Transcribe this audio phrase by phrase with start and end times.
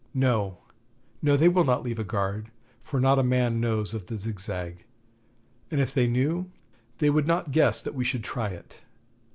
[0.15, 0.57] No,
[1.21, 2.49] no, they will not leave a guard,
[2.81, 4.83] for not a man knows of the Zigzag;
[5.69, 6.49] and, if they knew,
[6.97, 8.81] they would not guess that we should try it.